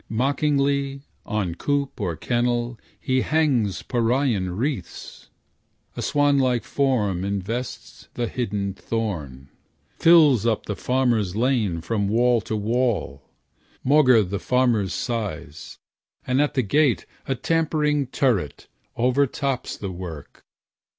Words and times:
Mockingly, 0.09 1.03
On 1.27 1.53
coop 1.53 2.01
or 2.01 2.15
kennel 2.15 2.79
he 2.99 3.21
hangs 3.21 3.83
Parian 3.83 4.57
wreaths; 4.57 5.29
A 5.95 6.01
swan 6.01 6.39
like 6.39 6.63
form 6.63 7.23
invests 7.23 8.07
the 8.15 8.27
hidden 8.27 8.73
thorn; 8.73 9.49
Fills 9.99 10.43
up 10.43 10.65
the 10.65 10.75
farmer's 10.75 11.35
lane 11.35 11.81
from 11.81 12.07
wall 12.07 12.41
to 12.41 12.55
wall, 12.55 13.29
Maugre 13.83 14.23
the 14.23 14.39
farmer's 14.39 14.95
sighs; 14.95 15.77
and 16.25 16.41
at 16.41 16.55
the 16.55 16.63
gate 16.63 17.05
A 17.27 17.35
tapering 17.35 18.07
turret 18.07 18.65
overtops 18.97 19.77
the 19.77 19.91
work. 19.91 20.43